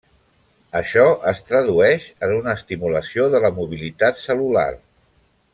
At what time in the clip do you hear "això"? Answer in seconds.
0.79-1.03